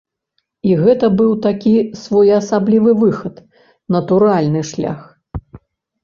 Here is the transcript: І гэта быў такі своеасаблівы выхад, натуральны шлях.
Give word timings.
І 0.69 0.75
гэта 0.83 1.07
быў 1.17 1.33
такі 1.45 1.73
своеасаблівы 2.03 2.91
выхад, 3.01 3.35
натуральны 3.97 4.61
шлях. 4.71 4.99